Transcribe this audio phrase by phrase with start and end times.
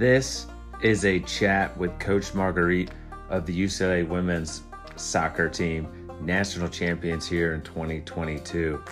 [0.00, 0.46] This
[0.80, 2.88] is a chat with Coach Margueritte
[3.28, 4.62] of the UCLA women's
[4.96, 8.82] soccer team, national champions here in 2022.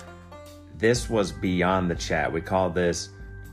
[0.77, 2.31] This was beyond the chat.
[2.31, 3.09] We call this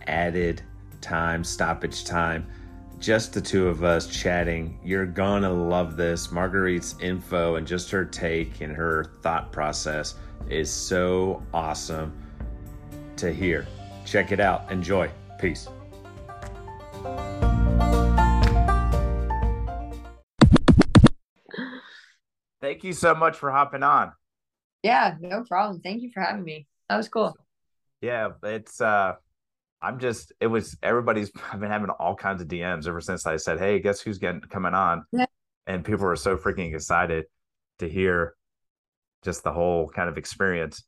[0.07, 0.61] added
[1.01, 2.47] time, stoppage time.
[2.99, 4.79] Just the two of us chatting.
[4.85, 6.27] You're gonna love this.
[6.27, 10.17] Margueritte's info and just her take and her thought process
[10.51, 12.13] is so awesome
[13.17, 13.67] to hear.
[14.05, 14.71] Check it out.
[14.71, 15.11] Enjoy.
[15.39, 15.71] Peace.
[22.67, 24.11] Thank you so much for hopping on.
[24.83, 25.81] Yeah, no problem.
[25.83, 26.67] Thank you for having me.
[26.89, 27.37] That was cool.
[28.01, 29.13] Yeah, it's uh
[29.81, 33.37] I'm just it was everybody's I've been having all kinds of DMs ever since I
[33.37, 35.05] said, Hey, guess who's getting coming on?
[35.13, 35.27] Yeah.
[35.69, 37.27] And people are so freaking excited
[37.79, 38.35] to hear
[39.23, 40.83] just the whole kind of experience.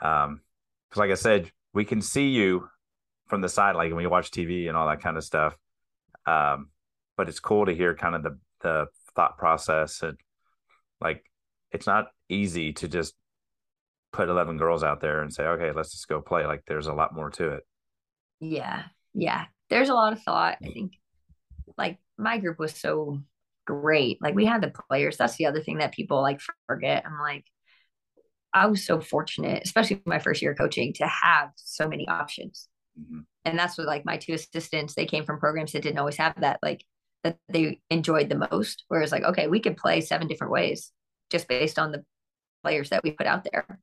[0.00, 0.40] Um,
[0.88, 2.70] because like I said, we can see you
[3.26, 5.54] from the side, like when you watch TV and all that kind of stuff.
[6.24, 6.70] Um,
[7.18, 10.16] but it's cool to hear kind of the the thought process and
[11.00, 11.24] like
[11.72, 13.14] it's not easy to just
[14.12, 16.92] put 11 girls out there and say okay let's just go play like there's a
[16.94, 17.62] lot more to it
[18.40, 18.84] Yeah.
[19.14, 19.46] Yeah.
[19.70, 20.58] There's a lot of thought.
[20.62, 20.92] I think
[21.76, 23.20] like my group was so
[23.66, 24.22] great.
[24.22, 25.16] Like we had the players.
[25.16, 27.04] That's the other thing that people like forget.
[27.04, 27.44] I'm like,
[28.54, 32.68] I was so fortunate, especially my first year coaching, to have so many options.
[32.98, 33.24] Mhm.
[33.44, 36.40] And that's what like my two assistants, they came from programs that didn't always have
[36.40, 36.82] that, like
[37.24, 38.84] that they enjoyed the most.
[38.88, 40.92] Whereas like, okay, we could play seven different ways
[41.30, 42.04] just based on the
[42.62, 43.80] players that we put out there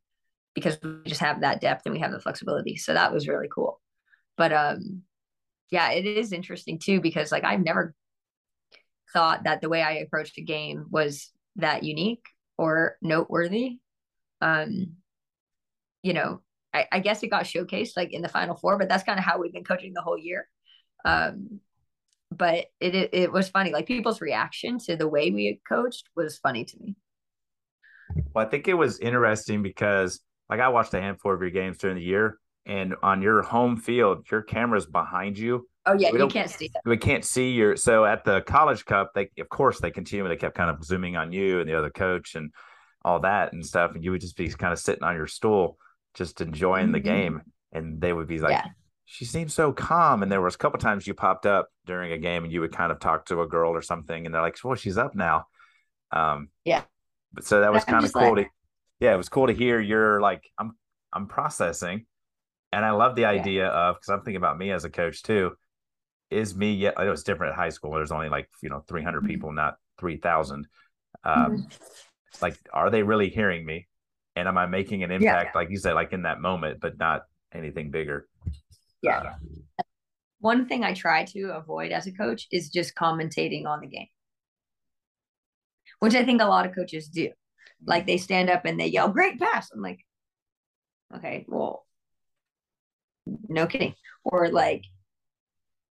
[0.53, 2.77] because we just have that depth and we have the flexibility.
[2.77, 3.81] So that was really cool.
[4.37, 5.03] But um
[5.71, 7.93] yeah, it is interesting too because like I've never
[9.13, 12.25] thought that the way I approached a game was that unique
[12.57, 13.79] or noteworthy.
[14.41, 14.97] Um,
[16.03, 16.41] you know,
[16.73, 19.25] I, I guess it got showcased like in the final four, but that's kind of
[19.25, 20.47] how we've been coaching the whole year.
[21.03, 21.61] Um,
[22.31, 26.09] but it, it it was funny, like people's reaction to the way we had coached
[26.15, 26.95] was funny to me.
[28.33, 30.19] well i think it was interesting because
[30.49, 33.77] like i watched a handful of your games during the year and on your home
[33.77, 36.81] field your camera's behind you Oh yeah, We you can't see that.
[36.83, 40.35] we can't see your so at the college cup they of course they continue they
[40.35, 42.51] kept kind of zooming on you and the other coach and
[43.03, 45.77] all that and stuff and you would just be kind of sitting on your stool
[46.15, 47.03] just enjoying the Mhm.
[47.03, 47.41] game
[47.71, 48.65] and they would be like Yeah.
[49.05, 52.17] She seems so calm and there was a couple times you popped up during a
[52.17, 54.57] game and you would kind of talk to a girl or something and they're like
[54.63, 55.45] well she's up now.
[56.11, 56.83] Um Yeah.
[57.33, 58.51] but so that was kind of cool like- to
[58.99, 60.75] yeah it was cool to hear you're like i'm
[61.13, 62.05] i'm processing.
[62.73, 65.55] And i love the idea of because i'm thinking about me as a coach too
[66.31, 69.23] is me yet it was different at high school there's only like you know 300
[69.23, 69.27] Mhm.
[69.27, 70.67] people not 3000
[71.23, 71.67] um
[72.41, 73.87] like are they really hearing me?
[74.35, 77.23] And am i making an impact like you said like in that moment but not
[77.53, 78.27] anything bigger
[79.01, 79.35] Yeah.
[79.79, 79.83] Uh,
[80.39, 84.07] One thing I try to avoid as a coach is just commentating on the game,
[85.99, 87.31] which I think a lot of coaches do.
[87.85, 89.99] Like they stand up and they yell, "Great pass!" I'm like,
[91.15, 91.85] okay, well,
[93.49, 93.95] no kidding.
[94.23, 94.83] Or like,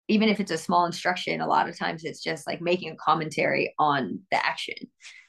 [0.08, 2.96] even if it's a small instruction, a lot of times it's just like making a
[2.96, 4.74] commentary on the action.
[4.80, 4.88] And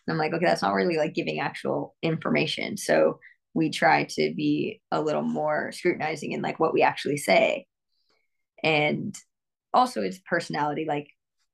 [0.10, 2.76] I'm like, okay, that's not really like giving actual information.
[2.78, 3.20] So
[3.54, 7.66] we try to be a little more scrutinizing in like what we actually say.
[8.64, 9.16] And
[9.74, 10.86] also it's personality.
[10.88, 11.08] Like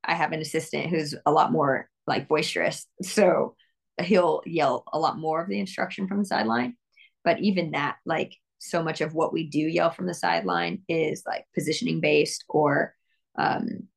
[0.03, 2.85] I have an assistant who's a lot more like boisterous.
[3.01, 3.55] So
[4.01, 6.75] he'll yell a lot more of the instruction from the sideline.
[7.23, 11.23] But even that, like so much of what we do yell from the sideline is
[11.25, 12.93] like positioning based or
[13.37, 13.87] um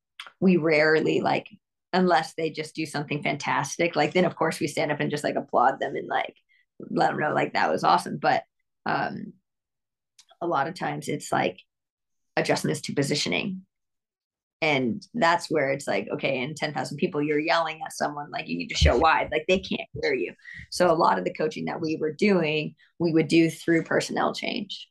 [0.41, 1.49] we rarely like
[1.93, 5.25] unless they just do something fantastic like then of course we stand up and just
[5.25, 6.35] like applaud them and like
[6.79, 8.19] let them know like that was awesome.
[8.19, 8.43] But
[8.87, 9.33] um
[10.41, 11.59] a lot of times it's like
[12.37, 13.63] adjustments to positioning.
[14.61, 18.57] And that's where it's like okay in 10,000 people you're yelling at someone like you
[18.57, 20.35] need to show why like they can't hear you.
[20.71, 24.35] So a lot of the coaching that we were doing we would do through personnel
[24.35, 24.89] change.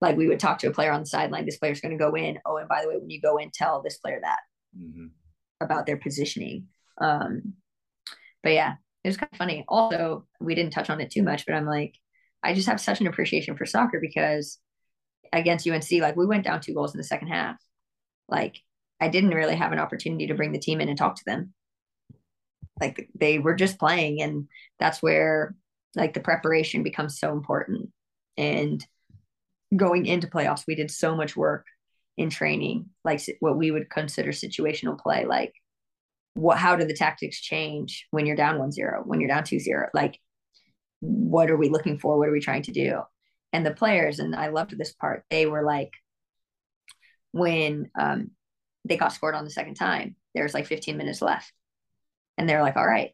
[0.00, 2.14] Like we would talk to a player on the sideline this player's going to go
[2.14, 2.38] in.
[2.44, 4.40] Oh and by the way when you go in tell this player that
[4.78, 5.10] mhm.
[5.60, 6.68] about their positioning.
[7.00, 7.54] Um
[8.44, 9.64] but yeah it was kind of funny.
[9.68, 11.94] Also we didn't touch on it too much but i'm like
[12.42, 14.58] i just have such an appreciation for soccer because
[15.32, 17.56] against unc like we went down two goals in the second half.
[18.28, 18.58] Like
[19.00, 21.52] i didn't really have an opportunity to bring the team in and talk to them.
[22.80, 25.54] Like they were just playing and that's where
[25.94, 27.90] like the preparation becomes so important.
[28.36, 28.84] And
[29.76, 31.66] going into playoffs we did so much work
[32.18, 35.54] in training like what we would consider situational play like
[36.34, 40.18] what how do the tactics change when you're down 1-0 when you're down 2-0 like
[41.00, 43.00] what are we looking for what are we trying to do
[43.52, 45.92] and the players and i loved this part they were like
[47.32, 48.30] when um
[48.84, 50.16] they got scored on the second time.
[50.34, 51.52] There's like 15 minutes left.
[52.38, 53.10] And they're like, all right,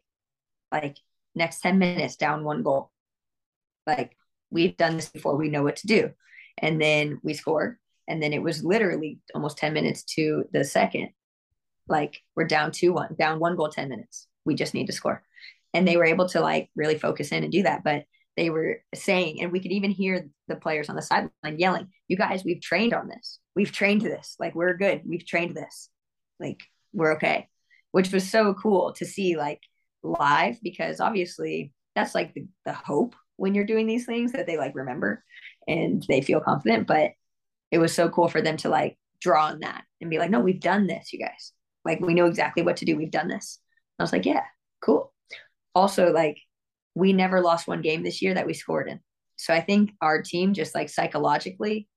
[0.71, 0.97] like
[1.35, 2.91] next 10 minutes down one goal.
[3.85, 4.15] Like
[4.49, 6.11] we've done this before, we know what to do.
[6.57, 7.77] And then we scored.
[8.07, 11.09] And then it was literally almost 10 minutes to the second.
[11.89, 14.27] Like we're down 2 1, down one goal, 10 minutes.
[14.45, 15.23] We just need to score.
[15.73, 17.83] And they were able to like really focus in and do that.
[17.83, 18.05] But
[18.37, 22.17] they were saying, and we could even hear the players on the sideline yelling, You
[22.17, 23.39] guys, we've trained on this.
[23.55, 24.35] We've trained to this.
[24.39, 25.01] Like we're good.
[25.05, 25.89] We've trained this.
[26.39, 26.61] Like
[26.93, 27.49] we're okay.
[27.91, 29.61] Which was so cool to see like
[30.03, 34.57] live because obviously that's like the, the hope when you're doing these things that they
[34.57, 35.23] like remember
[35.67, 36.87] and they feel confident.
[36.87, 37.11] But
[37.71, 40.39] it was so cool for them to like draw on that and be like, no,
[40.39, 41.51] we've done this, you guys.
[41.89, 42.95] Like we know exactly what to do.
[42.95, 43.57] We've done this.
[43.97, 44.43] I was like, yeah,
[44.79, 45.11] cool.
[45.73, 46.37] Also, like
[46.93, 48.99] we never lost one game this year that we scored in.
[49.37, 51.87] So I think our team just like psychologically,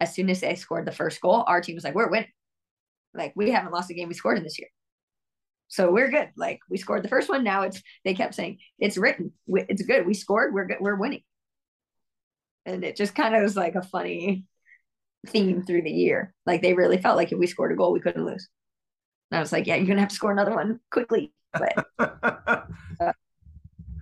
[0.00, 2.30] as soon as they scored the first goal, our team was like, we're winning.
[3.12, 4.68] Like we haven't lost a game we scored in this year.
[5.68, 6.30] So we're good.
[6.34, 7.44] Like we scored the first one.
[7.44, 9.32] Now it's they kept saying it's written.
[9.46, 10.06] It's good.
[10.06, 10.54] We scored.
[10.54, 10.78] We're good.
[10.80, 11.22] We're winning.
[12.64, 14.46] And it just kind of was like a funny
[15.26, 16.32] theme through the year.
[16.46, 18.48] Like they really felt like if we scored a goal, we couldn't lose.
[19.30, 21.32] And I was like, yeah, you're gonna have to score another one quickly.
[21.52, 23.12] But uh,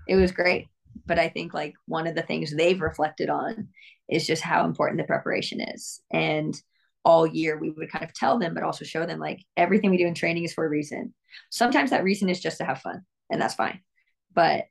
[0.09, 0.69] it was great.
[1.07, 3.69] But I think like one of the things they've reflected on
[4.09, 6.01] is just how important the preparation is.
[6.11, 6.61] And
[7.05, 9.99] all year we would kind of tell them, but also show them like everything we
[9.99, 11.15] do in training is for a reason.
[11.51, 13.81] Sometimes that reason is just to have fun, and that's fine.
[14.35, 14.65] But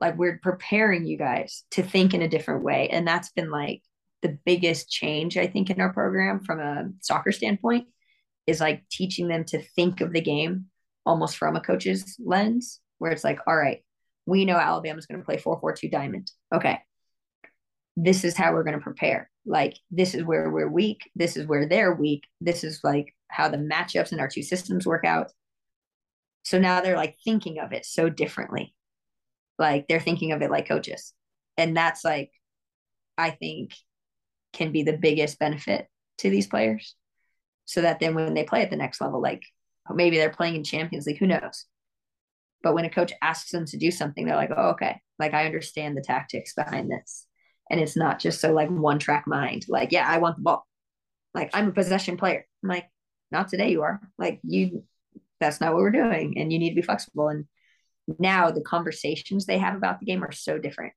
[0.00, 2.88] like we're preparing you guys to think in a different way.
[2.88, 3.82] And that's been like
[4.20, 7.86] the biggest change, I think, in our program from a soccer standpoint
[8.46, 10.66] is like teaching them to think of the game
[11.04, 13.82] almost from a coach's lens, where it's like, all right,
[14.26, 16.30] we know Alabama's going to play 4 4 2 diamond.
[16.54, 16.78] Okay.
[17.96, 19.30] This is how we're going to prepare.
[19.44, 21.10] Like, this is where we're weak.
[21.14, 22.24] This is where they're weak.
[22.40, 25.30] This is like how the matchups in our two systems work out.
[26.44, 28.74] So now they're like thinking of it so differently.
[29.58, 31.12] Like, they're thinking of it like coaches.
[31.56, 32.30] And that's like,
[33.18, 33.72] I think,
[34.52, 35.86] can be the biggest benefit
[36.18, 36.94] to these players.
[37.64, 39.42] So that then when they play at the next level, like
[39.88, 41.66] oh, maybe they're playing in Champions League, who knows?
[42.62, 45.46] But when a coach asks them to do something, they're like, oh, okay, like I
[45.46, 47.26] understand the tactics behind this.
[47.70, 50.66] And it's not just so like one track mind, like, yeah, I want the ball.
[51.34, 52.46] Like I'm a possession player.
[52.62, 52.86] I'm like,
[53.30, 54.00] not today you are.
[54.18, 54.84] Like you
[55.40, 56.38] that's not what we're doing.
[56.38, 57.28] And you need to be flexible.
[57.28, 57.46] And
[58.18, 60.92] now the conversations they have about the game are so different.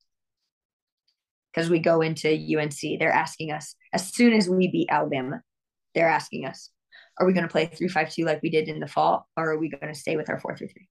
[1.52, 5.42] Because we go into UNC, they're asking us as soon as we beat Alabama,
[5.96, 6.70] they're asking us,
[7.18, 9.70] are we going to play 352 like we did in the fall, or are we
[9.70, 10.88] going to stay with our 433?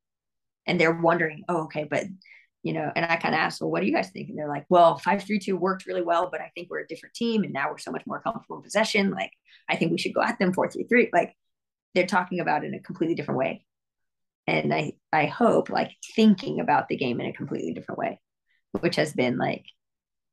[0.67, 2.05] and they're wondering, oh, okay, but
[2.63, 4.31] you know, and I kind of asked, well, what do you guys think?
[4.31, 6.87] And they're like, well, five three two worked really well, but I think we're a
[6.87, 9.11] different team, and now we're so much more comfortable in possession.
[9.11, 9.33] Like,
[9.69, 11.11] I think we should go at them four three three.
[11.13, 11.35] Like,
[11.95, 13.67] they're talking about it in a completely different way,
[14.47, 18.19] and I I hope like thinking about the game in a completely different way,
[18.81, 19.67] which has been like,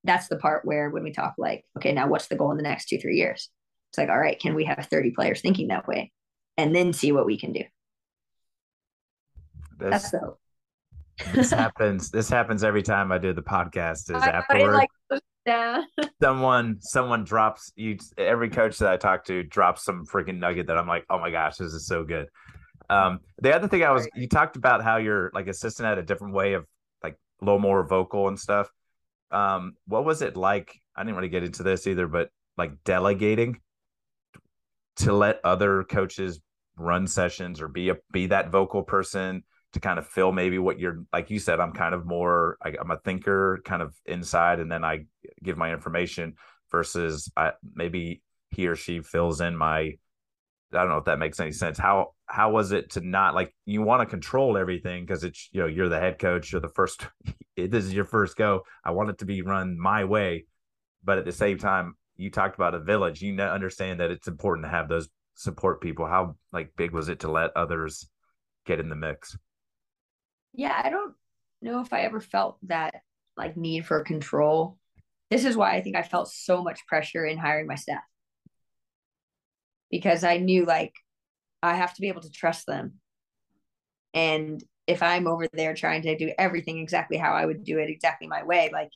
[0.05, 2.63] that's the part where when we talk like, okay, now what's the goal in the
[2.63, 3.49] next two three years?
[3.91, 6.13] It's like, all right, can we have thirty players thinking that way,
[6.57, 7.63] and then see what we can do.
[9.77, 10.37] This, That's so.
[11.33, 12.09] this happens.
[12.09, 14.15] This happens every time I do the podcast.
[14.15, 15.83] Is afterward, like, yeah.
[16.21, 17.97] someone someone drops you.
[18.17, 21.31] Every coach that I talk to drops some freaking nugget that I'm like, oh my
[21.31, 22.29] gosh, this is so good.
[22.89, 26.03] Um, the other thing I was, you talked about how your like assistant had a
[26.03, 26.65] different way of
[27.03, 28.69] like a little more vocal and stuff.
[29.31, 30.79] Um, what was it like?
[30.95, 33.59] I didn't really get into this either, but like delegating
[34.97, 36.39] to let other coaches
[36.77, 39.43] run sessions or be a be that vocal person
[39.73, 42.69] to kind of fill maybe what you're like you said i'm kind of more I,
[42.79, 45.05] am a thinker kind of inside and then i
[45.43, 46.35] give my information
[46.71, 48.21] versus I, maybe
[48.51, 49.97] he or she fills in my i
[50.71, 51.77] don't know if that makes any sense.
[51.77, 55.61] How how was it to not like you want to control everything because it's you
[55.61, 57.07] know you're the head coach you're the first
[57.57, 58.63] this is your first go.
[58.83, 60.45] I want it to be run my way
[61.03, 64.65] but at the same time you talked about a village you understand that it's important
[64.65, 68.09] to have those support people how like big was it to let others
[68.65, 69.35] get in the mix
[70.53, 71.13] yeah, I don't
[71.61, 72.95] know if I ever felt that
[73.37, 74.77] like need for control.
[75.29, 78.03] This is why I think I felt so much pressure in hiring my staff
[79.89, 80.93] because I knew like
[81.63, 82.95] I have to be able to trust them.
[84.13, 87.89] And if I'm over there trying to do everything exactly how I would do it
[87.89, 88.89] exactly my way, like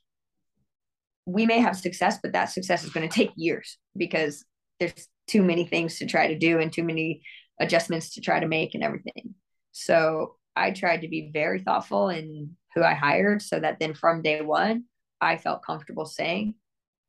[1.25, 4.45] we may have success, but that success is going to take years because
[4.79, 7.23] there's too many things to try to do and too many
[7.59, 9.33] adjustments to try to make and everything.
[9.71, 14.21] So I tried to be very thoughtful in who I hired so that then from
[14.21, 14.85] day one,
[15.19, 16.55] I felt comfortable saying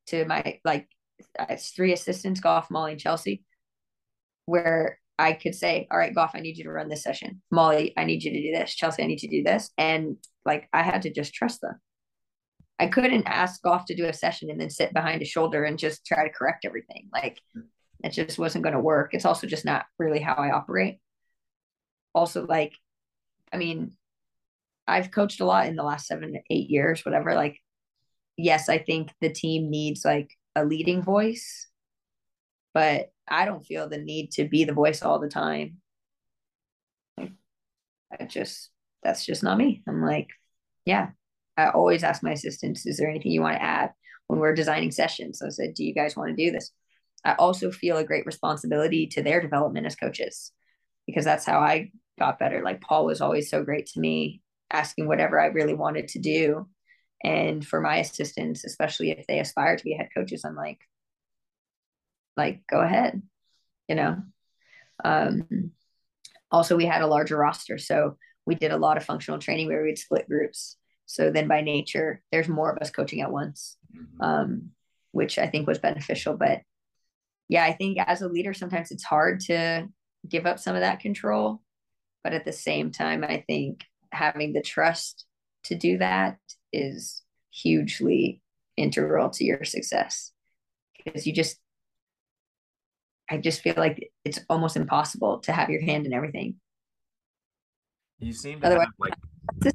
[0.06, 0.88] to my like
[1.48, 3.44] it's three assistants, Goff, Molly, and Chelsea,
[4.46, 7.42] where I could say, all right, Goff, I need you to run this session.
[7.50, 8.74] Molly, I need you to do this.
[8.74, 9.70] Chelsea, I need you to do this.
[9.78, 11.80] And like I had to just trust them.
[12.78, 15.78] I couldn't ask Goff to do a session and then sit behind his shoulder and
[15.78, 17.08] just try to correct everything.
[17.12, 17.40] Like
[18.04, 19.14] it just wasn't going to work.
[19.14, 20.98] It's also just not really how I operate.
[22.14, 22.74] Also, like,
[23.52, 23.92] I mean,
[24.86, 27.34] I've coached a lot in the last seven, eight years, whatever.
[27.34, 27.58] Like,
[28.36, 31.68] yes, I think the team needs like a leading voice,
[32.74, 35.78] but I don't feel the need to be the voice all the time.
[37.18, 38.70] I just,
[39.02, 39.82] that's just not me.
[39.88, 40.28] I'm like,
[40.84, 41.10] yeah,
[41.56, 43.92] I always ask my assistants, is there anything you want to add
[44.26, 45.38] when we're designing sessions?
[45.38, 46.70] So I said, do you guys want to do this?
[47.24, 50.52] I also feel a great responsibility to their development as coaches
[51.06, 52.62] because that's how I got better.
[52.62, 56.68] Like Paul was always so great to me, asking whatever I really wanted to do.
[57.24, 60.78] And for my assistants, especially if they aspire to be head coaches, I'm like,
[62.36, 63.22] like, go ahead,
[63.88, 64.22] you know.
[65.02, 65.72] Um,
[66.50, 67.78] also, we had a larger roster.
[67.78, 70.76] So we did a lot of functional training where we'd split groups.
[71.06, 74.20] So then by nature, there's more of us coaching at once, mm-hmm.
[74.20, 74.70] um,
[75.12, 76.36] which I think was beneficial.
[76.36, 76.62] But
[77.48, 79.88] yeah, I think as a leader, sometimes it's hard to
[80.28, 81.62] give up some of that control.
[82.24, 85.24] But at the same time, I think having the trust
[85.64, 86.38] to do that
[86.72, 88.42] is hugely
[88.76, 90.32] integral to your success
[90.96, 91.58] because you just
[93.30, 96.56] I just feel like it's almost impossible to have your hand in everything.
[98.20, 99.74] You seem to Otherwise, have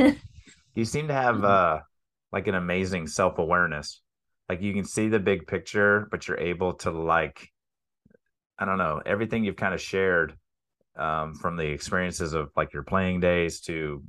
[0.00, 0.16] like
[0.74, 1.80] you seem to have uh
[2.32, 4.00] like an amazing self-awareness.
[4.48, 7.48] Like you can see the big picture, but you're able to like
[8.58, 10.36] I don't know, everything you've kind of shared
[10.96, 14.02] um from the experiences of like your playing days to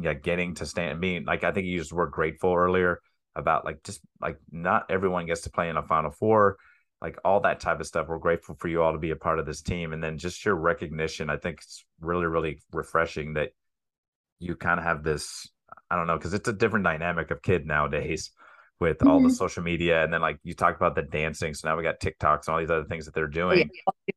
[0.00, 3.00] yeah, getting to stand being like I think you used the word grateful earlier
[3.34, 6.56] about like just like not everyone gets to play in a final four
[7.00, 8.08] like all that type of stuff.
[8.08, 9.92] We're grateful for you all to be a part of this team.
[9.92, 13.50] And then just your recognition, I think it's really, really refreshing that
[14.40, 15.48] you kind of have this,
[15.90, 18.30] I don't know, because it's a different dynamic of kid nowadays
[18.80, 19.08] with mm-hmm.
[19.08, 19.34] all the mm-hmm.
[19.34, 20.02] social media.
[20.02, 21.54] And then like you talked about the dancing.
[21.54, 23.70] So now we got TikToks and all these other things that they're doing.
[23.72, 24.12] Yeah.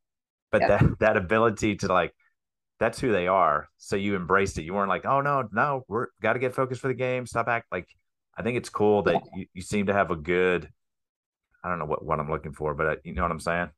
[0.51, 0.67] But yeah.
[0.67, 2.13] that that ability to like
[2.79, 3.69] that's who they are.
[3.77, 4.63] So you embraced it.
[4.63, 7.25] You weren't like, oh no, no, we're got to get focused for the game.
[7.25, 7.87] Stop act like.
[8.33, 9.19] I think it's cool that yeah.
[9.35, 10.69] you, you seem to have a good
[11.63, 13.69] I don't know what, what I'm looking for, but uh, you know what I'm saying?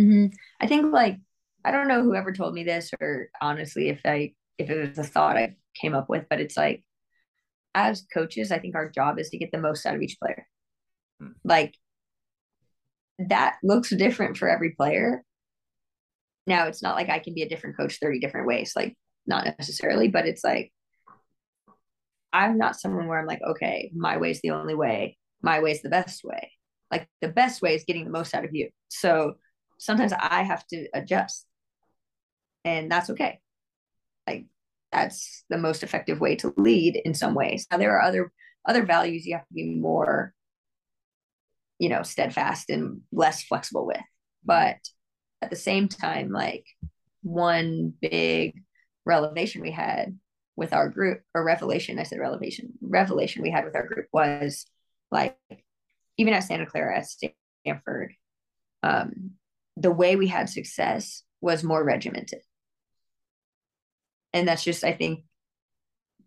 [0.00, 0.26] Mm-hmm.
[0.60, 1.18] I think like,
[1.64, 5.04] I don't know whoever told me this or honestly, if I, if it was a
[5.04, 6.84] thought I came up with, but it's like,
[7.76, 10.46] as coaches, I think our job is to get the most out of each player.
[11.20, 11.32] Hmm.
[11.44, 11.74] Like
[13.18, 15.22] that looks different for every player.
[16.46, 19.44] Now it's not like I can be a different coach 30 different ways, like not
[19.58, 20.72] necessarily, but it's like
[22.32, 25.70] I'm not someone where I'm like, okay, my way is the only way, my way
[25.70, 26.50] is the best way
[26.90, 29.34] like the best way is getting the most out of you so
[29.78, 31.46] sometimes i have to adjust
[32.64, 33.40] and that's okay
[34.26, 34.46] like
[34.96, 38.32] that's the most effective way to lead in some ways now there are other
[38.66, 40.32] other values you have to be more
[41.78, 44.00] you know steadfast and less flexible with
[44.44, 44.76] but
[45.42, 46.64] at the same time like
[47.22, 48.62] one big
[49.04, 50.18] revelation we had
[50.56, 54.66] with our group or revelation i said revelation revelation we had with our group was
[55.10, 55.36] like
[56.18, 58.14] even at Santa Clara, at Stanford,
[58.82, 59.32] um,
[59.76, 62.40] the way we had success was more regimented.
[64.36, 65.24] And that's just, I think,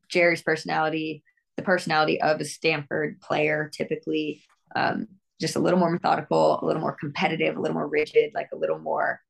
[0.08, 1.24] Jerry's personality,
[1.56, 4.42] the personality of a Stanford player, typically
[4.76, 5.08] um,
[5.40, 8.58] just a little more methodical, a little more competitive, a little more rigid, like a
[8.58, 9.22] little more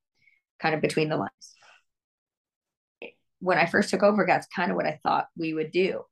[0.59, 1.55] kind of between the lines.
[3.39, 6.05] When I first took over, that's kind of what I thought we would do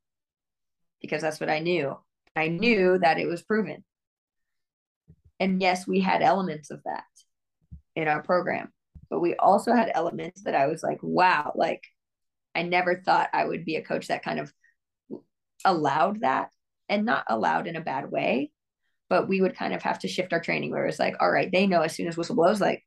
[1.01, 1.97] because that's what I knew.
[2.35, 3.83] I knew that it was proven
[5.39, 7.05] and yes, we had elements of that
[7.95, 8.71] in our program,
[9.09, 11.83] but we also had elements that I was like, wow, like
[12.57, 14.51] I never thought I would be a coach that kind of
[15.63, 16.49] allowed that
[16.89, 18.51] and not allowed in a bad way.
[19.09, 21.49] But we would kind of have to shift our training where it's like, all right,
[21.51, 22.83] they know as soon as whistle blows, like,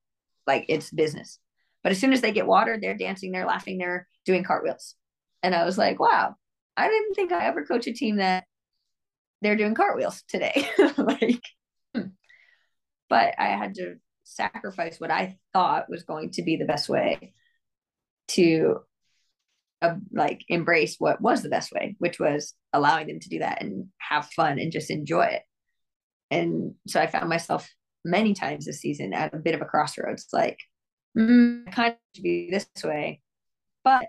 [0.46, 1.38] like it's business.
[1.82, 4.96] But as soon as they get water, they're dancing, they're laughing, they're doing cartwheels.
[5.42, 6.34] And I was like, wow,
[6.76, 8.44] I didn't think I ever coach a team that
[9.40, 10.68] they're doing cartwheels today.
[10.98, 11.42] like
[11.94, 12.08] hmm.
[13.08, 17.32] but I had to sacrifice what I thought was going to be the best way
[18.28, 18.80] to
[19.82, 23.62] uh, like embrace what was the best way, which was allowing them to do that
[23.62, 25.42] and have fun and just enjoy it.
[26.30, 27.68] And so I found myself
[28.04, 30.58] many times this season at a bit of a crossroads, like
[31.16, 33.20] mm, kind of be this way,
[33.84, 34.08] but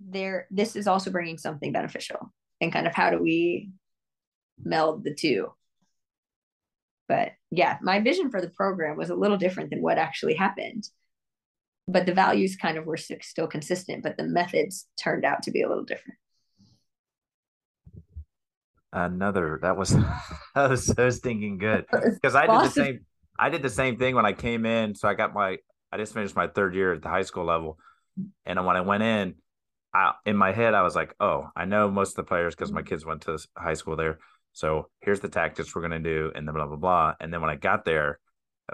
[0.00, 2.32] there, this is also bringing something beneficial.
[2.60, 3.70] And kind of how do we
[4.62, 5.52] meld the two?
[7.08, 10.88] But yeah, my vision for the program was a little different than what actually happened.
[11.88, 15.62] But the values kind of were still consistent, but the methods turned out to be
[15.62, 16.18] a little different.
[18.92, 19.94] Another that was
[20.54, 23.00] I was, I was thinking good because I did the same.
[23.38, 24.94] I did the same thing when I came in.
[24.94, 25.58] So I got my
[25.92, 27.78] I just finished my third year at the high school level,
[28.44, 29.34] and when I went in,
[29.94, 32.72] I, in my head I was like, oh, I know most of the players because
[32.72, 34.18] my kids went to high school there.
[34.52, 37.14] So here's the tactics we're gonna do, and then blah blah blah.
[37.20, 38.18] And then when I got there,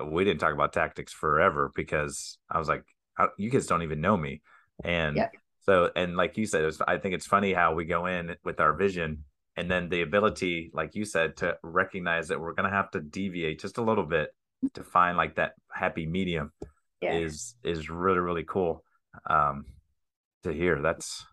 [0.01, 2.85] uh, we didn't talk about tactics forever because I was like,
[3.39, 4.43] you kids don't even know me,
[4.85, 5.29] and yeah.
[5.61, 8.61] so and like you said, was, I think it's funny how we go in with
[8.61, 9.25] our vision
[9.57, 13.01] and then the ability like you said to recognize that we're going to have to
[13.01, 14.31] deviate just a little bit
[14.75, 16.53] to find like that happy medium
[17.01, 17.15] yeah.
[17.15, 18.85] is is really really cool
[19.29, 19.67] um
[20.43, 20.81] to hear.
[20.81, 21.27] That's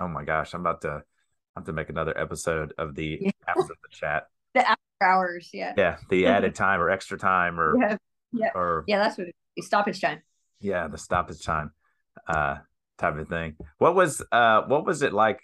[0.00, 1.02] oh my gosh i'm about to
[1.54, 3.30] have to make another episode of the yeah.
[3.48, 4.26] after the chat.
[4.54, 5.72] The after hours yeah.
[5.76, 7.96] Yeah the added time or extra time or yeah
[8.32, 10.22] yeah or yeah that's what it, stoppage time
[10.60, 11.72] yeah the stoppage time
[12.28, 12.56] uh
[12.98, 15.40] type of thing what was uh what was it like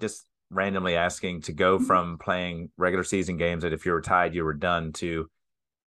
[0.00, 1.86] just randomly asking to go mm-hmm.
[1.86, 5.28] from playing regular season games that if you were tied you were done to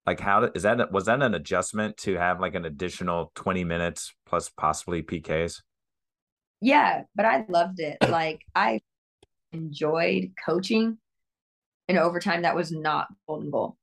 [0.07, 4.15] like how is that was that an adjustment to have like an additional 20 minutes
[4.27, 5.61] plus possibly PKs?
[6.61, 7.99] Yeah, but I loved it.
[8.09, 8.81] Like I
[9.53, 10.99] enjoyed coaching
[11.89, 13.77] in overtime that was not golden goal.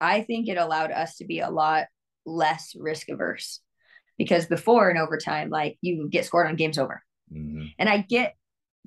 [0.00, 1.86] I think it allowed us to be a lot
[2.24, 3.60] less risk averse
[4.22, 7.02] because before in overtime, like you get scored on games over.
[7.32, 7.64] Mm-hmm.
[7.76, 8.36] And I get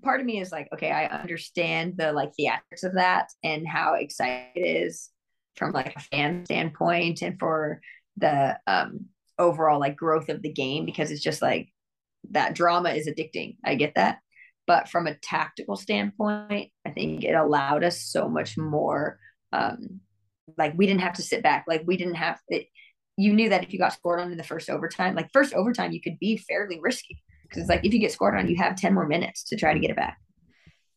[0.01, 3.95] part of me is like, okay, I understand the like theatrics of that and how
[3.95, 5.09] excited it is
[5.57, 7.81] from like a fan standpoint and for
[8.15, 11.67] the um overall like growth of the game because it's just like
[12.31, 13.57] that drama is addicting.
[13.65, 14.19] I get that.
[14.67, 19.19] But from a tactical standpoint, I think it allowed us so much more
[19.51, 19.99] um
[20.57, 21.65] like we didn't have to sit back.
[21.67, 22.67] Like we didn't have it
[23.17, 25.91] you knew that if you got scored on in the first overtime, like first overtime,
[25.91, 28.75] you could be fairly risky because it's like if you get scored on, you have
[28.75, 30.17] 10 more minutes to try to get it back.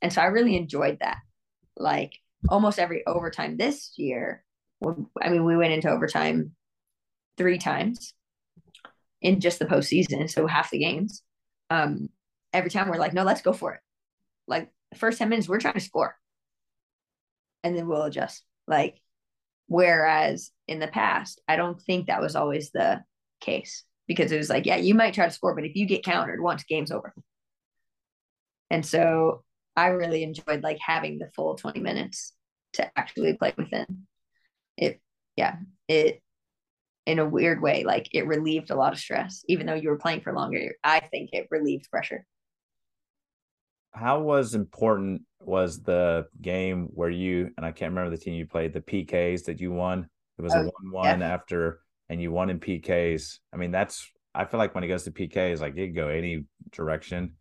[0.03, 1.19] And so I really enjoyed that.
[1.77, 2.13] Like
[2.49, 4.45] almost every overtime this year,
[5.21, 6.53] I mean, we went into overtime
[7.37, 8.15] three times
[9.21, 11.23] in just the postseason, so half the games.
[11.71, 12.09] Um,
[12.53, 13.81] every time we're like, no, let's go for it.
[14.47, 16.17] Like first 10 minutes, we're trying to score.
[17.63, 18.45] And then we'll adjust.
[18.67, 19.01] Like,
[19.69, 23.03] whereas in the past, I don't think that was always the
[23.41, 26.03] case because it was like, yeah, you might try to score, but if you get
[26.03, 27.15] countered once, game's over.
[28.71, 29.45] And so
[29.77, 32.33] I really enjoyed like having the full 20 minutes
[32.75, 34.07] to actually play within.
[34.77, 35.01] It,
[35.37, 36.21] yeah, it,
[37.07, 39.99] in a weird way, like it relieved a lot of stress, even though you were
[39.99, 40.75] playing for longer.
[40.83, 42.25] I think it relieved pressure.
[43.93, 48.47] How was important was the game where you and I can't remember the team you
[48.47, 50.09] played, the PKs that you won?
[50.39, 51.33] It was oh, a one-one yeah.
[51.33, 53.39] after and you won in PKs.
[53.53, 56.45] I mean, that's I feel like when it goes to PKs, like it go any
[56.73, 57.35] direction.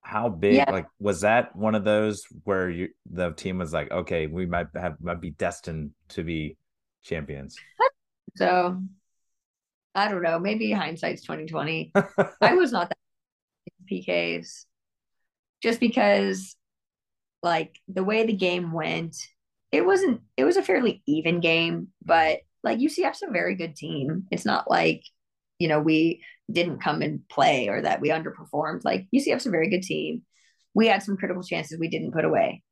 [0.00, 0.70] How big yeah.
[0.70, 4.68] like was that one of those where you the team was like, okay, we might
[4.74, 6.56] have might be destined to be
[7.02, 7.56] champions?
[8.36, 8.82] So
[9.94, 10.38] I don't know.
[10.38, 11.90] Maybe hindsight's twenty twenty.
[12.42, 12.98] I was not that
[13.90, 14.66] PKs,
[15.62, 16.54] just because,
[17.42, 19.16] like the way the game went,
[19.72, 20.20] it wasn't.
[20.36, 24.26] It was a fairly even game, but like UCF's a very good team.
[24.30, 25.02] It's not like,
[25.58, 28.84] you know, we didn't come and play or that we underperformed.
[28.84, 30.22] Like UCF's a very good team.
[30.74, 32.62] We had some critical chances we didn't put away.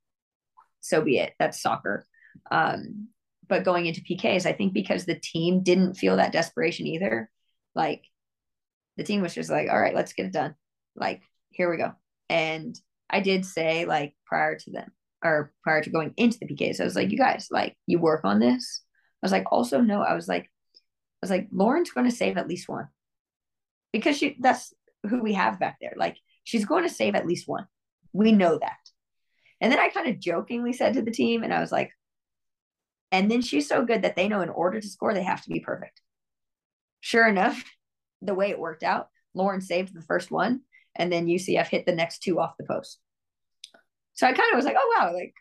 [0.81, 1.33] So be it.
[1.38, 2.07] That's soccer.
[2.50, 3.09] Um,
[3.48, 7.31] but going into PKs, I think because the team didn't feel that desperation either,
[7.74, 8.05] like
[8.96, 10.55] the team was just like, all right, let's get it done.
[10.96, 11.92] Like, here we go.
[12.29, 12.79] And
[13.14, 14.90] I did say, like, prior to them
[15.22, 18.24] or prior to going into the PKs, I was like, you guys, like, you work
[18.24, 18.85] on this
[19.24, 20.79] I was like, also no, I was like, I
[21.22, 22.88] was like, Lauren's going to save at least one
[23.90, 24.74] because she that's
[25.09, 25.94] who we have back there.
[25.96, 27.66] Like she's going to save at least one.
[28.12, 28.77] We know that.
[29.62, 31.90] And then I kind of jokingly said to the team, and I was like,
[33.11, 35.48] and then she's so good that they know in order to score, they have to
[35.48, 36.03] be perfect.
[37.00, 37.64] Sure enough,
[38.20, 40.61] the way it worked out, Lauren saved the first one,
[40.94, 42.98] and then UCF hit the next two off the post.
[44.14, 45.35] So I kind of was like, oh wow, like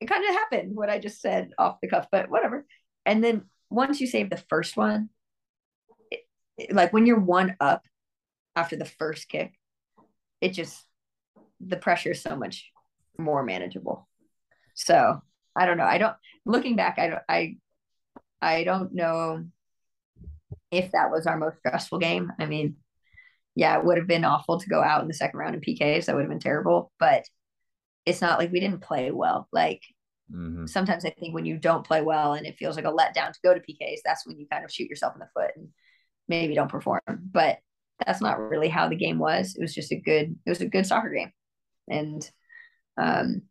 [0.00, 2.66] it kind of happened what I just said off the cuff, but whatever.
[3.06, 5.08] And then once you save the first one,
[6.10, 6.20] it,
[6.58, 7.82] it, like when you're one up
[8.56, 9.52] after the first kick,
[10.40, 10.84] it just
[11.60, 12.70] the pressure is so much
[13.18, 14.08] more manageable.
[14.74, 15.20] So
[15.54, 15.84] I don't know.
[15.84, 17.56] I don't looking back, I don't I
[18.40, 19.44] I don't know
[20.70, 22.32] if that was our most stressful game.
[22.38, 22.76] I mean,
[23.54, 26.06] yeah, it would have been awful to go out in the second round in PKs.
[26.06, 26.90] That would have been terrible.
[26.98, 27.24] But
[28.06, 29.48] it's not like we didn't play well.
[29.52, 29.82] Like
[30.32, 30.66] mm-hmm.
[30.66, 33.38] sometimes I think when you don't play well and it feels like a letdown to
[33.44, 35.52] go to PKs, that's when you kind of shoot yourself in the foot.
[35.56, 35.68] And
[36.28, 37.00] maybe don't perform.
[37.08, 37.58] But
[38.04, 39.54] that's not really how the game was.
[39.54, 41.32] It was just a good it was a good soccer game.
[41.88, 42.28] And
[42.96, 43.42] um,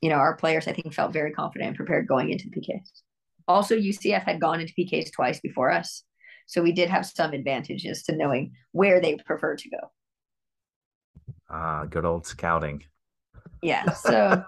[0.00, 3.02] you know, our players I think felt very confident and prepared going into the PKs.
[3.46, 6.04] Also, UCF had gone into PKs twice before us.
[6.46, 9.78] So we did have some advantages to knowing where they prefer to go.
[11.50, 12.84] Ah, good old scouting.
[13.62, 13.84] Yeah.
[13.94, 14.44] So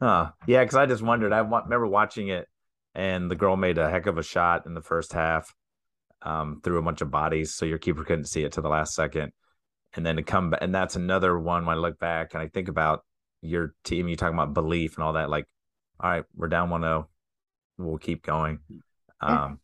[0.00, 1.32] Oh, yeah, because I just wondered.
[1.32, 2.46] I remember watching it,
[2.94, 5.54] and the girl made a heck of a shot in the first half,
[6.22, 8.94] um, through a bunch of bodies, so your keeper couldn't see it to the last
[8.94, 9.32] second,
[9.94, 11.64] and then to come back, and that's another one.
[11.64, 13.04] When I look back and I think about
[13.40, 15.30] your team, you talking about belief and all that.
[15.30, 15.46] Like,
[16.00, 17.06] all right, we're down 1-0.
[17.78, 18.58] we'll keep going.
[19.20, 19.60] Um,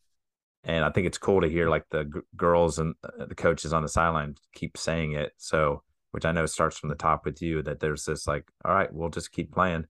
[0.63, 3.73] and I think it's cool to hear like the g- girls and uh, the coaches
[3.73, 5.33] on the sideline keep saying it.
[5.37, 8.73] So, which I know starts from the top with you that there's this like, all
[8.73, 9.85] right, we'll just keep playing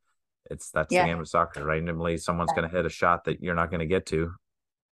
[0.50, 1.04] it's that's yeah.
[1.04, 1.64] the game of soccer.
[1.64, 4.34] Randomly, someone's going to hit a shot that you're not going to get to.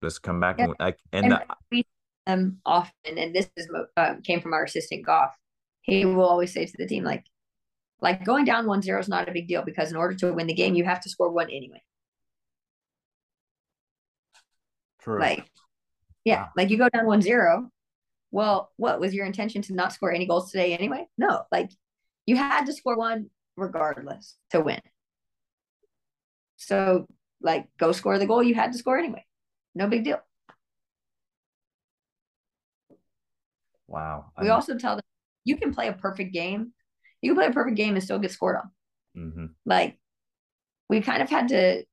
[0.03, 0.65] Just come back yeah.
[0.65, 1.87] and like and, and we
[2.27, 5.35] um often, and this is um, came from our assistant Goff.
[5.83, 7.25] He will always say to the team like,
[8.01, 10.47] like going down one zero is not a big deal because in order to win
[10.47, 11.83] the game, you have to score one anyway.
[15.01, 15.21] True.
[15.21, 15.51] Like,
[16.25, 16.49] yeah, wow.
[16.57, 17.71] like you go down one zero.
[18.37, 21.09] Well, what was your intention to not score any goals today anyway?
[21.17, 21.71] No, like
[22.27, 24.83] you had to score one regardless to win.
[26.59, 27.07] So,
[27.41, 29.25] like, go score the goal you had to score anyway.
[29.75, 30.21] No big deal.
[33.87, 34.27] Wow.
[34.39, 35.05] We also tell them
[35.47, 36.75] you can play a perfect game.
[37.23, 38.71] You can play a perfect game and still get scored on.
[39.17, 39.47] Mm-hmm.
[39.65, 39.99] Like,
[40.91, 41.85] we kind of had to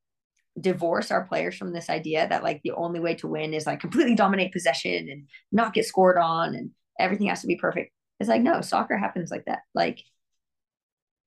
[0.60, 3.80] divorce our players from this idea that like the only way to win is like
[3.80, 7.92] completely dominate possession and not get scored on and everything has to be perfect.
[8.20, 9.60] It's like no, soccer happens like that.
[9.74, 10.04] Like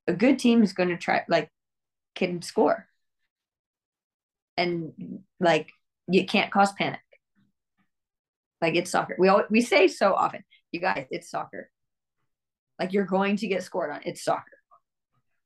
[0.07, 1.51] a good team is going to try like
[2.15, 2.87] can score
[4.57, 5.71] and like
[6.09, 7.01] you can't cause panic.
[8.61, 9.17] Like it's soccer.
[9.19, 11.71] We all we say so often, you guys, it's soccer.
[12.79, 14.01] Like you're going to get scored on.
[14.05, 14.45] It's soccer.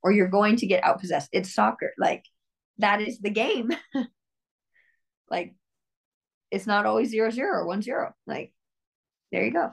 [0.03, 1.29] Or you're going to get outpossessed.
[1.33, 1.93] It's soccer.
[1.99, 2.25] Like
[2.81, 3.71] that is the game.
[5.31, 5.55] like
[6.51, 8.13] it's not always zero zero or one zero.
[8.27, 8.53] Like
[9.33, 9.73] there you go.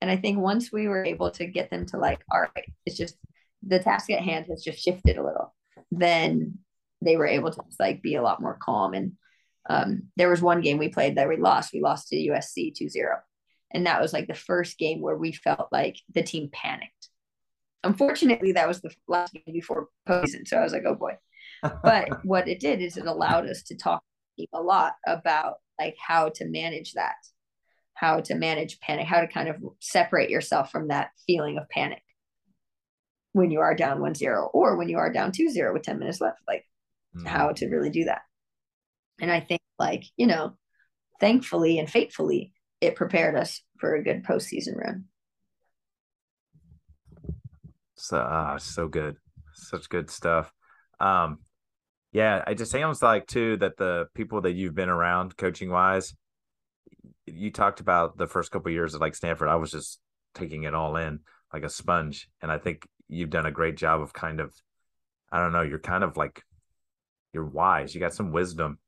[0.00, 2.96] And I think once we were able to get them to like, all right, it's
[2.96, 3.16] just
[3.66, 5.54] the task at hand has just shifted a little,
[5.90, 6.58] then
[7.02, 8.94] they were able to just like be a lot more calm.
[8.94, 9.12] And
[9.68, 11.72] um, there was one game we played that we lost.
[11.72, 13.16] We lost to USC 2 0.
[13.72, 17.08] And that was like the first game where we felt like the team panicked.
[17.82, 20.46] Unfortunately, that was the last game before postseason.
[20.46, 21.16] So I was like, oh boy.
[21.62, 24.02] But what it did is it allowed us to talk
[24.52, 27.16] a lot about like how to manage that,
[27.94, 32.02] how to manage panic, how to kind of separate yourself from that feeling of panic
[33.32, 36.38] when you are down 1-0 or when you are down 2-0 with 10 minutes left.
[36.48, 36.64] Like
[37.14, 37.26] mm.
[37.26, 38.22] how to really do that.
[39.20, 40.56] And I think, like, you know,
[41.20, 45.04] thankfully and faithfully, it prepared us for a good postseason run.
[47.96, 49.16] So, uh, so good.
[49.54, 50.52] Such good stuff.
[51.00, 51.38] Um,
[52.16, 56.14] yeah, it just sounds like too that the people that you've been around coaching wise,
[57.26, 59.48] you talked about the first couple years at like Stanford.
[59.48, 60.00] I was just
[60.34, 61.20] taking it all in
[61.52, 64.54] like a sponge, and I think you've done a great job of kind of,
[65.30, 66.42] I don't know, you're kind of like
[67.34, 67.94] you're wise.
[67.94, 68.78] You got some wisdom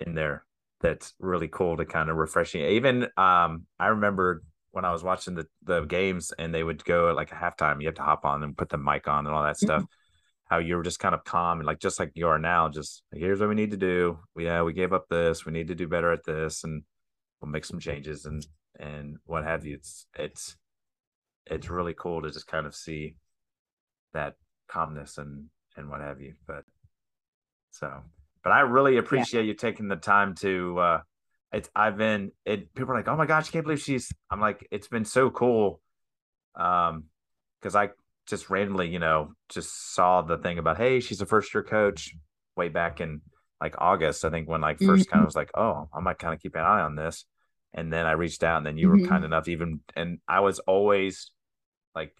[0.00, 0.44] in there
[0.80, 2.62] that's really cool to kind of refreshing.
[2.62, 4.42] Even um, I remember
[4.72, 7.80] when I was watching the the games and they would go at like a halftime,
[7.80, 9.82] you have to hop on and put the mic on and all that stuff.
[9.82, 10.01] Mm-hmm.
[10.52, 13.04] How you were just kind of calm and like just like you are now, just
[13.10, 14.18] here's what we need to do.
[14.36, 15.46] Yeah, we gave up this.
[15.46, 16.82] We need to do better at this, and
[17.40, 18.46] we'll make some changes and
[18.78, 19.76] and what have you.
[19.76, 20.58] It's it's
[21.46, 23.16] it's really cool to just kind of see
[24.12, 24.34] that
[24.68, 25.46] calmness and
[25.78, 26.34] and what have you.
[26.46, 26.64] But
[27.70, 28.02] so,
[28.44, 29.48] but I really appreciate yeah.
[29.48, 30.78] you taking the time to.
[30.78, 31.00] uh
[31.52, 32.74] It's I've been it.
[32.74, 35.30] People are like, "Oh my gosh, I can't believe she's." I'm like, it's been so
[35.30, 35.80] cool,
[36.56, 37.04] um,
[37.58, 37.88] because I
[38.28, 42.14] just randomly, you know, just saw the thing about, hey, she's a first year coach
[42.56, 43.20] way back in
[43.60, 45.10] like August, I think, when like 1st mm-hmm.
[45.10, 47.24] kind of was like, oh, I might kind of keep an eye on this.
[47.74, 49.02] And then I reached out, and then you mm-hmm.
[49.02, 51.30] were kind enough, even, and I was always
[51.94, 52.14] like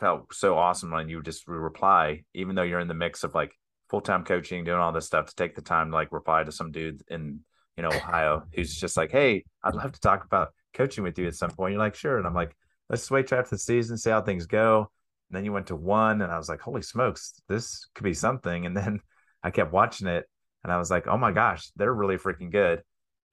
[0.00, 3.52] felt so awesome when you just reply, even though you're in the mix of like
[3.90, 6.52] full time coaching, doing all this stuff, to take the time to like reply to
[6.52, 7.40] some dude in
[7.76, 11.26] you know Ohio who's just like, hey, I'd love to talk about coaching with you
[11.26, 11.72] at some point.
[11.72, 12.56] You're like, sure, and I'm like,
[12.92, 14.90] let's wait till after the season, see how things go.
[15.30, 18.14] And then you went to one, and I was like, holy smokes, this could be
[18.14, 18.66] something.
[18.66, 19.00] And then
[19.42, 20.28] I kept watching it,
[20.62, 22.82] and I was like, oh my gosh, they're really freaking good.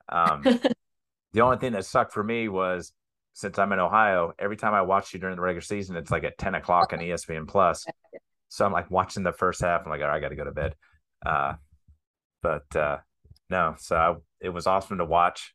[0.07, 0.41] Um,
[1.33, 2.93] the only thing that sucked for me was
[3.33, 6.23] since I'm in Ohio, every time I watch you during the regular season, it's like
[6.23, 7.85] at 10 o'clock on ESPN Plus.
[8.47, 9.83] So I'm like watching the first half.
[9.83, 10.73] I'm like, all right, I got to go to bed.
[11.23, 11.53] Uh,
[12.41, 12.97] but uh,
[13.49, 15.53] no, so I, it was awesome to watch.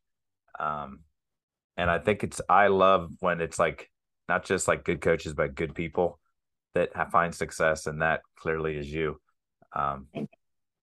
[0.59, 1.01] Um,
[1.77, 3.91] and I think it's I love when it's like
[4.29, 6.19] not just like good coaches, but good people
[6.75, 9.21] that find success, and that clearly is you.
[9.75, 10.09] Um,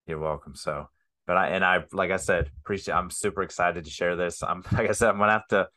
[0.08, 0.56] you're welcome.
[0.56, 0.89] So,
[1.27, 2.95] but I and I like I said, appreciate.
[2.95, 4.43] I'm super excited to share this.
[4.43, 5.67] I'm like I said, I'm gonna have to.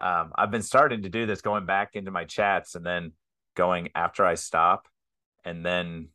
[0.00, 3.12] Um, I've been starting to do this, going back into my chats, and then
[3.54, 4.88] going after I stop,
[5.44, 6.08] and then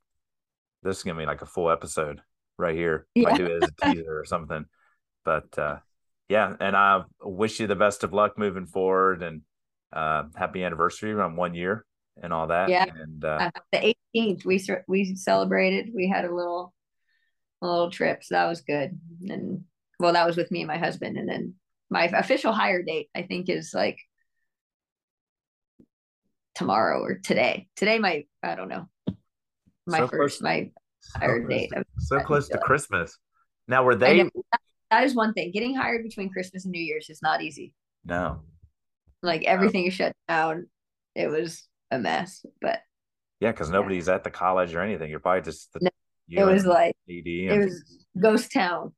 [0.83, 2.21] this is gonna be like a full episode
[2.57, 3.07] right here.
[3.15, 3.29] Yeah.
[3.29, 4.65] I do it as a teaser or something.
[5.23, 5.77] But uh,
[6.29, 9.41] yeah, and I wish you the best of luck moving forward, and
[9.95, 11.86] uh, happy anniversary on one year
[12.21, 12.69] and all that.
[12.69, 15.91] Yeah, and uh, uh the 18th we we celebrated.
[15.93, 16.73] We had a little
[17.62, 18.99] a little trip, so that was good.
[19.27, 19.63] And
[19.99, 21.55] well, that was with me and my husband, and then
[21.89, 23.97] my official hire date I think is like
[26.55, 27.67] tomorrow or today.
[27.75, 28.88] Today might I don't know.
[29.88, 30.71] My so first close, my
[31.15, 31.71] hire so date.
[31.73, 33.17] To, so close to Christmas.
[33.67, 34.31] Now were they that,
[34.91, 35.51] that is one thing.
[35.51, 37.73] Getting hired between Christmas and New Year's is not easy.
[38.03, 38.41] No.
[39.21, 40.67] Like everything shut down.
[41.15, 42.82] It was a mess, but
[43.39, 44.15] yeah, because nobody's yeah.
[44.15, 45.10] at the college or anything.
[45.10, 45.89] You're probably just the,
[46.30, 47.28] no, it was like and...
[47.28, 47.84] it was
[48.19, 48.93] ghost town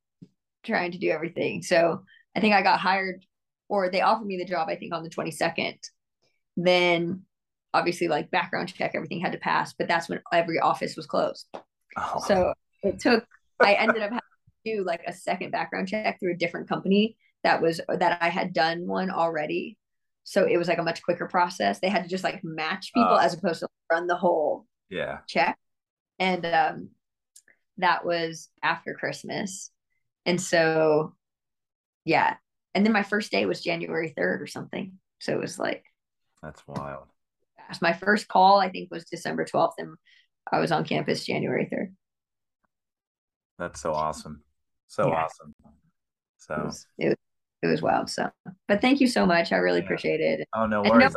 [0.64, 1.62] trying to do everything.
[1.62, 2.04] So
[2.36, 3.26] I think I got hired
[3.70, 5.78] or they offered me the job, I think on the 22nd.
[6.56, 7.24] Then
[7.74, 11.48] obviously like background check, everything had to pass, but that's when every office was closed.
[11.98, 12.24] Oh.
[12.26, 12.54] So
[12.84, 13.26] it took,
[13.60, 17.18] I ended up having to do like a second background check through a different company
[17.44, 19.78] that was, that I had done one already.
[20.30, 21.80] So it was like a much quicker process.
[21.80, 25.20] They had to just like match people uh, as opposed to run the whole yeah
[25.26, 25.58] check.
[26.20, 26.90] And um,
[27.78, 29.72] that was after Christmas.
[30.26, 31.16] And so,
[32.04, 32.36] yeah.
[32.76, 35.00] And then my first day was January 3rd or something.
[35.20, 35.86] So it was like,
[36.44, 37.06] that's wild.
[37.82, 39.96] My first call, I think, was December 12th, and
[40.52, 41.94] I was on campus January 3rd.
[43.58, 44.44] That's so awesome.
[44.88, 45.24] So yeah.
[45.24, 45.56] awesome.
[46.38, 47.16] So it was, it was,
[47.70, 48.08] it well.
[48.08, 48.30] So,
[48.68, 49.52] but thank you so much.
[49.52, 49.86] I really yeah.
[49.86, 50.48] appreciate it.
[50.54, 51.16] Oh, no worries.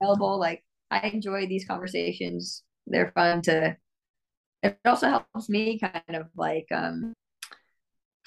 [0.00, 0.38] available.
[0.38, 2.62] Like, I enjoy these conversations.
[2.86, 3.76] They're fun to,
[4.62, 7.12] it also helps me kind of like, um,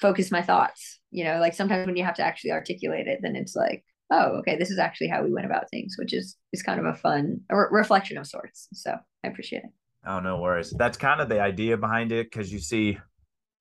[0.00, 3.36] focus my thoughts you know like sometimes when you have to actually articulate it then
[3.36, 6.62] it's like oh, okay, this is actually how we went about things, which is is
[6.62, 8.68] kind of a fun a re- reflection of sorts.
[8.72, 8.94] So
[9.24, 9.70] I appreciate it.
[10.06, 10.72] Oh, no worries.
[10.76, 12.98] That's kind of the idea behind it because you see,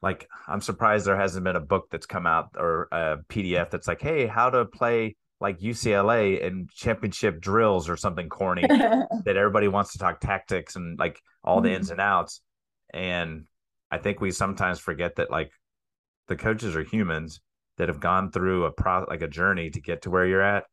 [0.02, 3.88] like, I'm surprised there hasn't been a book that's come out or a PDF that's
[3.88, 9.68] like, hey, how to play like UCLA in championship drills or something corny that everybody
[9.68, 11.94] wants to talk tactics and like all the ins mm-hmm.
[11.94, 12.42] and outs.
[12.94, 13.46] And
[13.92, 15.52] I think we sometimes forget that like
[16.28, 17.40] the coaches are humans
[17.78, 20.66] that have gone through a pro like a journey to get to where you're at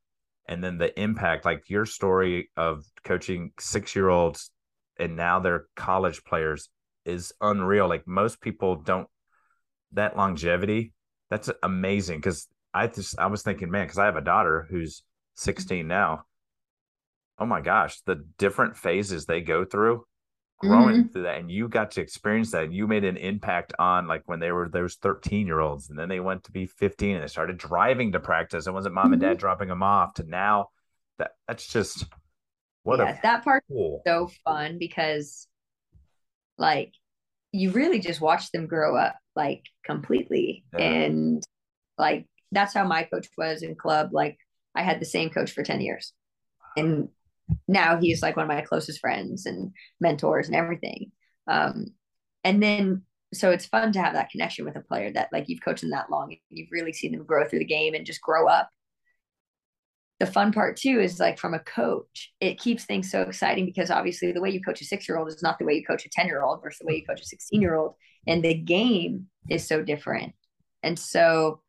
[0.49, 4.51] and then the impact like your story of coaching six year olds
[4.99, 6.69] and now they're college players
[7.05, 9.09] is unreal like most people don't
[9.97, 10.93] that longevity
[11.31, 15.03] that's amazing because i just i was thinking man because i have a daughter who's
[15.35, 16.23] 16 now
[17.39, 20.05] oh my gosh the different phases they go through
[20.59, 21.09] growing mm-hmm.
[21.09, 24.23] through that and you got to experience that and you made an impact on like
[24.25, 27.23] when they were those 13 year olds and then they went to be 15 and
[27.23, 29.15] they started driving to practice it wasn't mom mm-hmm.
[29.15, 29.39] and dad mm-hmm.
[29.41, 30.69] dropping them off to now
[31.19, 32.07] that that's just
[32.85, 34.01] what yeah, that part cool.
[34.07, 35.47] so fun because
[36.57, 36.95] like
[37.53, 40.85] you really just watch them grow up like completely yeah.
[40.85, 41.43] and
[41.99, 44.39] like that's how my coach was in club like
[44.75, 46.13] i had the same coach for 10 years
[46.77, 47.09] and
[47.69, 51.13] now he's like one of my closest friends and mentors and everything.
[51.47, 51.87] Um,
[52.45, 53.03] and then
[53.35, 55.91] so it's fun to have that connection with a player that like you've coached them
[55.91, 58.71] that long and you've really seen them grow through the game and just grow up.
[60.21, 63.91] The fun part too is like from a coach, it keeps things so exciting because
[63.91, 66.07] obviously the way you coach a six year old is not the way you coach
[66.07, 67.95] a 10 year old versus the way you coach a 16 year old.
[68.27, 70.35] And the game is so different.
[70.83, 71.61] And so,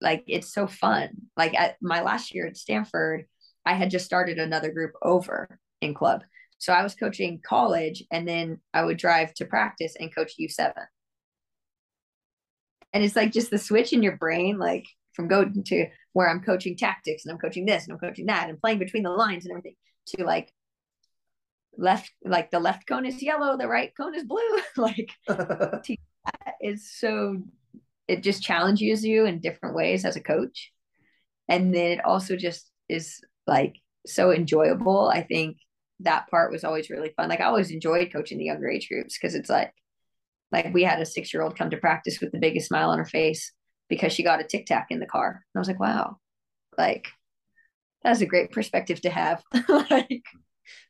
[0.00, 1.10] like, it's so fun.
[1.36, 3.26] Like, at my last year at Stanford,
[3.64, 6.22] I had just started another group over in club.
[6.58, 10.72] So I was coaching college and then I would drive to practice and coach U7.
[12.92, 16.42] And it's like just the switch in your brain, like from going to where I'm
[16.42, 19.44] coaching tactics and I'm coaching this and I'm coaching that and playing between the lines
[19.44, 19.74] and everything
[20.08, 20.52] to like
[21.76, 24.40] left, like the left cone is yellow, the right cone is blue.
[24.76, 25.10] like
[26.60, 27.42] it's so,
[28.08, 30.72] it just challenges you in different ways as a coach.
[31.48, 35.08] And then it also just is like so enjoyable.
[35.08, 35.56] I think
[36.00, 37.28] that part was always really fun.
[37.28, 39.72] Like I always enjoyed coaching the younger age groups because it's like
[40.50, 42.98] like we had a six year old come to practice with the biggest smile on
[42.98, 43.52] her face
[43.88, 45.28] because she got a tic tac in the car.
[45.28, 46.18] And I was like, wow,
[46.76, 47.08] like
[48.02, 49.42] that's a great perspective to have.
[49.68, 50.22] like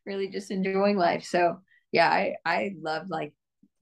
[0.06, 1.24] really just enjoying life.
[1.24, 1.58] So
[1.90, 3.32] yeah, I I love like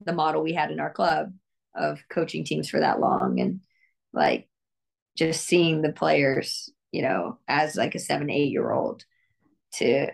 [0.00, 1.32] the model we had in our club
[1.74, 3.60] of coaching teams for that long and
[4.12, 4.48] like
[5.16, 9.04] just seeing the players, you know, as like a seven, eight year old
[9.74, 10.08] to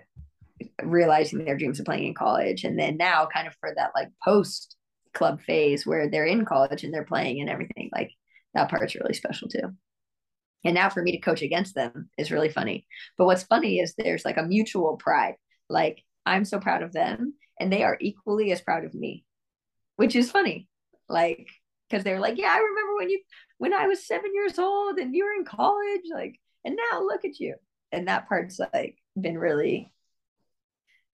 [0.82, 2.64] realizing their dreams of playing in college.
[2.64, 4.76] And then now kind of for that like post
[5.14, 8.10] club phase where they're in college and they're playing and everything, like
[8.54, 9.72] that part's really special too.
[10.64, 12.86] And now for me to coach against them is really funny.
[13.16, 15.34] But what's funny is there's like a mutual pride.
[15.68, 19.24] Like I'm so proud of them and they are equally as proud of me,
[19.96, 20.68] which is funny.
[21.08, 21.48] Like,
[21.88, 23.20] because they're like, yeah, I remember when you,
[23.58, 27.24] when I was seven years old and you were in college, like, and now look
[27.24, 27.54] at you.
[27.92, 29.92] And that part's like been really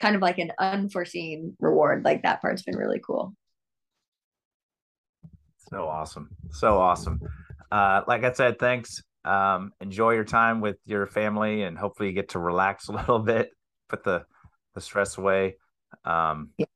[0.00, 2.04] kind of like an unforeseen reward.
[2.04, 3.34] Like that part's been really cool.
[5.70, 6.30] So awesome.
[6.50, 7.20] So awesome.
[7.70, 9.02] Uh, like I said, thanks.
[9.24, 13.20] Um, enjoy your time with your family and hopefully you get to relax a little
[13.20, 13.50] bit,
[13.88, 14.24] put the,
[14.74, 15.56] the stress away.
[16.04, 16.66] Um, yeah.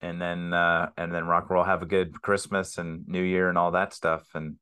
[0.00, 3.48] and then, uh, and then rock and roll, have a good Christmas and New Year
[3.48, 4.26] and all that stuff.
[4.34, 4.56] And,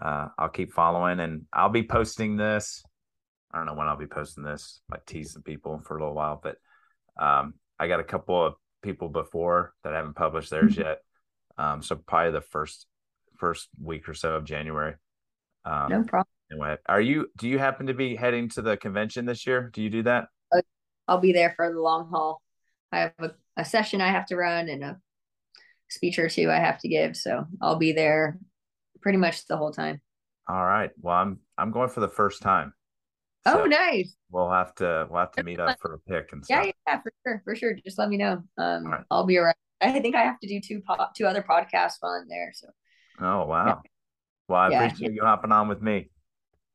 [0.00, 2.84] uh, I'll keep following and I'll be posting this.
[3.52, 4.80] I don't know when I'll be posting this.
[4.92, 6.56] I tease some people for a little while, but
[7.18, 10.82] um, I got a couple of people before that I haven't published theirs mm-hmm.
[10.82, 10.98] yet.
[11.58, 12.86] Um, so probably the first
[13.38, 14.94] first week or so of January.
[15.64, 16.26] Um, no problem.
[16.50, 17.28] Anyway, are you?
[17.36, 19.70] Do you happen to be heading to the convention this year?
[19.72, 20.28] Do you do that?
[21.08, 22.42] I'll be there for the long haul.
[22.92, 25.00] I have a, a session I have to run and a
[25.88, 28.38] speech or two I have to give, so I'll be there
[29.02, 30.00] pretty much the whole time.
[30.48, 30.90] All right.
[31.00, 32.72] Well, I'm I'm going for the first time.
[33.44, 34.16] Oh, so oh, nice.
[34.30, 36.66] We'll have to we'll have to meet up for a pick and stuff.
[36.66, 37.74] Yeah, yeah, for sure, for sure.
[37.84, 38.42] Just let me know.
[38.58, 39.04] Um, right.
[39.10, 39.54] I'll be around.
[39.80, 42.52] I think I have to do two po- two other podcasts while I'm there.
[42.54, 42.68] So.
[43.20, 43.66] Oh wow!
[43.66, 43.90] Yeah.
[44.48, 44.84] Well, I yeah.
[44.84, 46.10] appreciate you hopping on with me.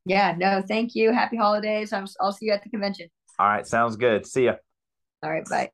[0.06, 0.36] Yeah.
[0.38, 1.12] No, thank you.
[1.12, 1.92] Happy holidays.
[1.94, 3.08] I'm, I'll see you at the convention.
[3.42, 3.66] All right.
[3.66, 4.28] Sounds good.
[4.28, 4.54] See ya.
[5.24, 5.44] All right.
[5.50, 5.72] Bye.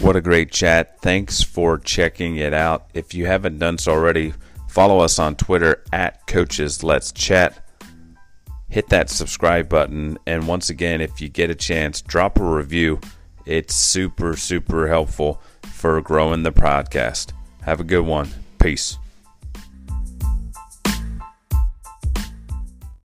[0.00, 0.98] What a great chat.
[1.02, 2.88] Thanks for checking it out.
[2.94, 4.32] If you haven't done so already,
[4.70, 7.63] follow us on Twitter at Coaches Let's Chat.
[8.74, 10.18] Hit that subscribe button.
[10.26, 12.98] And once again, if you get a chance, drop a review.
[13.46, 17.30] It's super, super helpful for growing the podcast.
[17.62, 18.30] Have a good one.
[18.58, 18.98] Peace.